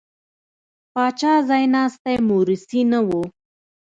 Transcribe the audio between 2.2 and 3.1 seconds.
مورثي نه و.